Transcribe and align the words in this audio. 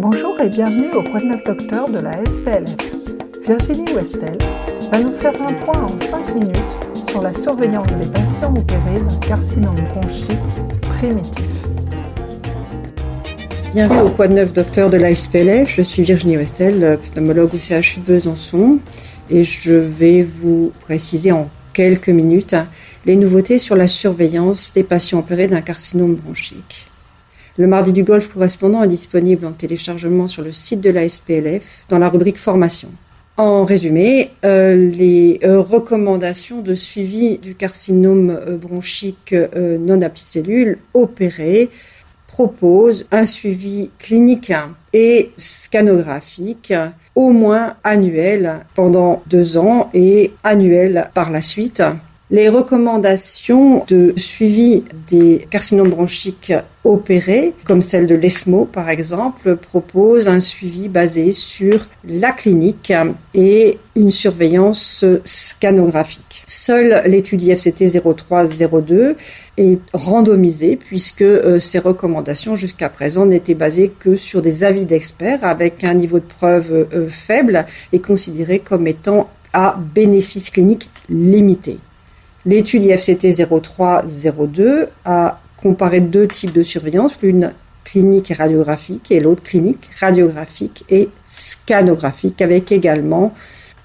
Bonjour 0.00 0.40
et 0.40 0.48
bienvenue 0.48 0.92
au 0.94 1.02
Point 1.02 1.22
de 1.22 1.24
Neuf 1.24 1.42
Docteur 1.42 1.88
de 1.88 1.98
la 1.98 2.24
SPLF. 2.24 2.76
Virginie 3.44 3.92
Westel 3.92 4.38
va 4.92 5.00
nous 5.00 5.10
faire 5.10 5.34
un 5.42 5.52
point 5.54 5.82
en 5.82 5.88
5 5.88 6.36
minutes 6.36 6.76
sur 7.10 7.20
la 7.20 7.34
surveillance 7.34 7.88
des 7.88 8.06
patients 8.12 8.54
opérés 8.56 9.00
d'un 9.00 9.16
carcinome 9.16 9.74
bronchique 9.74 10.38
primitif. 10.82 11.50
Bienvenue 13.72 14.02
au 14.02 14.10
Point 14.10 14.28
de 14.28 14.34
Neuf 14.34 14.52
Docteur 14.52 14.88
de 14.88 14.98
la 14.98 15.12
SPLF. 15.12 15.74
Je 15.74 15.82
suis 15.82 16.04
Virginie 16.04 16.36
Westel, 16.36 16.96
pneumologue 17.12 17.54
au 17.54 17.58
CHU 17.58 17.98
de 17.98 18.04
Besançon 18.06 18.78
et 19.30 19.42
je 19.42 19.72
vais 19.72 20.22
vous 20.22 20.72
préciser 20.80 21.32
en 21.32 21.50
quelques 21.72 22.08
minutes 22.08 22.54
les 23.04 23.16
nouveautés 23.16 23.58
sur 23.58 23.74
la 23.74 23.88
surveillance 23.88 24.72
des 24.72 24.84
patients 24.84 25.18
opérés 25.18 25.48
d'un 25.48 25.60
carcinome 25.60 26.14
bronchique. 26.14 26.87
Le 27.58 27.66
Mardi 27.66 27.92
du 27.92 28.04
Golfe 28.04 28.32
correspondant 28.32 28.84
est 28.84 28.88
disponible 28.88 29.44
en 29.44 29.50
téléchargement 29.50 30.28
sur 30.28 30.44
le 30.44 30.52
site 30.52 30.80
de 30.80 30.90
la 30.90 31.08
SPLF 31.08 31.82
dans 31.88 31.98
la 31.98 32.08
rubrique 32.08 32.38
Formation. 32.38 32.88
En 33.36 33.64
résumé, 33.64 34.30
euh, 34.44 34.76
les 34.76 35.40
euh, 35.42 35.58
recommandations 35.58 36.60
de 36.60 36.74
suivi 36.74 37.38
du 37.38 37.56
carcinome 37.56 38.30
euh, 38.30 38.56
bronchique 38.56 39.34
non 39.80 40.00
à 40.00 40.08
opéré 40.94 41.70
proposent 42.28 43.06
un 43.10 43.24
suivi 43.24 43.90
clinique 43.98 44.52
et 44.92 45.32
scanographique 45.36 46.72
au 47.16 47.30
moins 47.30 47.74
annuel 47.82 48.60
pendant 48.76 49.20
deux 49.26 49.58
ans 49.58 49.90
et 49.94 50.30
annuel 50.44 51.10
par 51.12 51.32
la 51.32 51.42
suite 51.42 51.82
les 52.30 52.48
recommandations 52.50 53.84
de 53.88 54.12
suivi 54.16 54.84
des 55.08 55.46
carcinomes 55.50 55.88
bronchiques 55.88 56.52
opérés, 56.84 57.54
comme 57.64 57.80
celle 57.80 58.06
de 58.06 58.14
l'ESMO 58.14 58.66
par 58.66 58.90
exemple, 58.90 59.56
proposent 59.56 60.28
un 60.28 60.40
suivi 60.40 60.88
basé 60.88 61.32
sur 61.32 61.86
la 62.06 62.32
clinique 62.32 62.92
et 63.34 63.78
une 63.96 64.10
surveillance 64.10 65.04
scanographique. 65.24 66.44
Seule 66.46 67.02
l'étude 67.06 67.42
IFCT 67.42 67.84
0302 68.02 69.16
est 69.56 69.78
randomisée 69.92 70.76
puisque 70.76 71.22
euh, 71.22 71.58
ces 71.58 71.78
recommandations 71.78 72.56
jusqu'à 72.56 72.88
présent 72.88 73.26
n'étaient 73.26 73.54
basées 73.54 73.92
que 73.98 74.16
sur 74.16 74.40
des 74.40 74.64
avis 74.64 74.84
d'experts 74.84 75.44
avec 75.44 75.82
un 75.82 75.94
niveau 75.94 76.18
de 76.18 76.24
preuve 76.24 76.86
euh, 76.92 77.08
faible 77.08 77.66
et 77.92 78.00
considéré 78.00 78.60
comme 78.60 78.86
étant 78.86 79.28
à 79.52 79.78
bénéfice 79.94 80.50
clinique 80.50 80.88
limité. 81.08 81.78
L'étude 82.46 82.82
IFCT 82.82 83.26
0302 83.48 84.88
a 85.04 85.40
comparé 85.56 86.00
deux 86.00 86.28
types 86.28 86.52
de 86.52 86.62
surveillance, 86.62 87.20
l'une 87.22 87.52
clinique 87.84 88.30
et 88.30 88.34
radiographique 88.34 89.10
et 89.10 89.20
l'autre 89.20 89.42
clinique, 89.42 89.88
radiographique 89.98 90.84
et 90.88 91.08
scanographique, 91.26 92.40
avec 92.42 92.70
également 92.70 93.34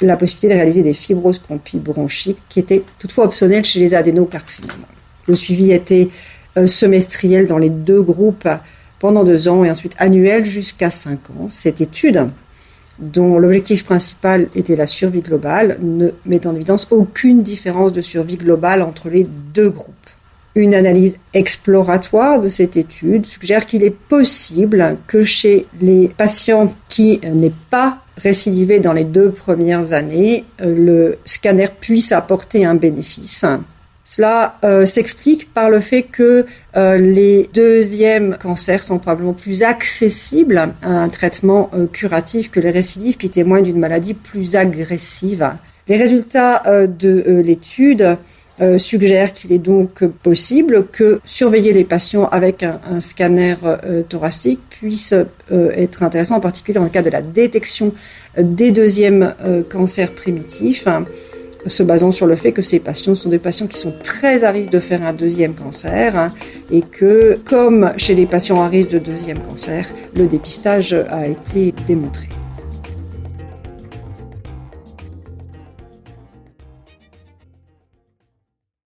la 0.01 0.17
possibilité 0.17 0.49
de 0.49 0.53
réaliser 0.53 0.83
des 0.83 0.93
fibroscopies 0.93 1.77
bronchiques 1.77 2.41
qui 2.49 2.59
étaient 2.59 2.83
toutefois 2.99 3.25
optionnelles 3.25 3.63
chez 3.63 3.79
les 3.79 3.95
adénocarcinomes. 3.95 4.85
Le 5.27 5.35
suivi 5.35 5.71
était 5.71 6.09
euh, 6.57 6.67
semestriel 6.67 7.47
dans 7.47 7.57
les 7.57 7.69
deux 7.69 8.01
groupes 8.01 8.49
pendant 8.99 9.23
deux 9.23 9.47
ans 9.47 9.63
et 9.63 9.71
ensuite 9.71 9.95
annuel 9.97 10.45
jusqu'à 10.45 10.89
cinq 10.89 11.29
ans. 11.31 11.47
Cette 11.49 11.81
étude 11.81 12.27
dont 12.99 13.39
l'objectif 13.39 13.83
principal 13.83 14.47
était 14.55 14.75
la 14.75 14.87
survie 14.87 15.21
globale, 15.21 15.77
ne 15.81 16.09
met 16.25 16.45
en 16.45 16.55
évidence 16.55 16.87
aucune 16.91 17.41
différence 17.41 17.93
de 17.93 18.01
survie 18.01 18.37
globale 18.37 18.81
entre 18.81 19.09
les 19.09 19.27
deux 19.53 19.69
groupes. 19.69 19.93
Une 20.55 20.75
analyse 20.75 21.17
exploratoire 21.33 22.39
de 22.39 22.47
cette 22.47 22.77
étude 22.77 23.25
suggère 23.25 23.65
qu'il 23.65 23.83
est 23.83 23.95
possible 23.95 24.97
que 25.07 25.23
chez 25.23 25.65
les 25.81 26.07
patients 26.09 26.73
qui 26.89 27.19
n'aient 27.23 27.51
pas 27.71 27.97
récidivé 28.17 28.79
dans 28.79 28.93
les 28.93 29.03
deux 29.03 29.31
premières 29.31 29.93
années, 29.93 30.45
le 30.59 31.17
scanner 31.25 31.69
puisse 31.79 32.11
apporter 32.11 32.65
un 32.65 32.75
bénéfice. 32.75 33.43
Cela 34.05 34.57
euh, 34.65 34.85
s'explique 34.85 35.53
par 35.53 35.69
le 35.69 35.79
fait 35.79 36.03
que 36.03 36.45
euh, 36.75 36.97
les 36.97 37.49
deuxièmes 37.53 38.37
cancers 38.41 38.83
sont 38.83 38.99
probablement 38.99 39.33
plus 39.33 39.63
accessibles 39.63 40.57
à 40.81 40.89
un 40.89 41.07
traitement 41.07 41.69
euh, 41.73 41.87
curatif 41.87 42.51
que 42.51 42.59
les 42.59 42.69
récidives 42.69 43.15
qui 43.15 43.29
témoignent 43.29 43.63
d'une 43.63 43.79
maladie 43.79 44.13
plus 44.13 44.57
agressive. 44.57 45.49
Les 45.87 45.97
résultats 45.97 46.63
de 46.87 47.41
l'étude 47.45 48.17
suggèrent 48.77 49.33
qu'il 49.33 49.51
est 49.51 49.57
donc 49.57 50.05
possible 50.05 50.87
que 50.93 51.19
surveiller 51.25 51.73
les 51.73 51.83
patients 51.83 52.29
avec 52.29 52.63
un, 52.63 52.79
un 52.89 53.01
scanner 53.01 53.55
thoracique 54.07 54.61
puisse 54.69 55.13
être 55.51 56.03
intéressant, 56.03 56.37
en 56.37 56.39
particulier 56.39 56.75
dans 56.75 56.85
le 56.85 56.89
cas 56.89 57.01
de 57.01 57.09
la 57.09 57.21
détection 57.21 57.93
des 58.37 58.71
deuxièmes 58.71 59.33
cancers 59.69 60.13
primitifs 60.13 60.87
se 61.65 61.83
basant 61.83 62.11
sur 62.11 62.25
le 62.25 62.35
fait 62.35 62.51
que 62.51 62.61
ces 62.61 62.79
patients 62.79 63.15
sont 63.15 63.29
des 63.29 63.39
patients 63.39 63.67
qui 63.67 63.77
sont 63.77 63.93
très 64.03 64.43
à 64.43 64.51
risque 64.51 64.71
de 64.71 64.79
faire 64.79 65.03
un 65.03 65.13
deuxième 65.13 65.53
cancer 65.53 66.15
hein, 66.15 66.33
et 66.71 66.81
que, 66.81 67.37
comme 67.45 67.91
chez 67.97 68.15
les 68.15 68.25
patients 68.25 68.61
à 68.61 68.67
risque 68.67 68.89
de 68.89 68.99
deuxième 68.99 69.39
cancer, 69.39 69.85
le 70.15 70.27
dépistage 70.27 70.93
a 70.93 71.27
été 71.27 71.73
démontré. 71.87 72.27